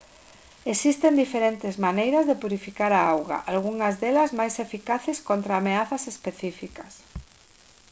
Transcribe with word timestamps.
existen 0.73 1.19
diferentes 1.23 1.75
maneiras 1.85 2.25
de 2.29 2.39
purificar 2.43 2.91
a 2.95 3.01
auga 3.13 3.37
algunhas 3.53 3.95
delas 4.01 4.31
máis 4.39 4.55
eficaces 4.65 5.17
contra 5.29 5.53
ameazas 5.55 6.03
específicas 6.13 6.93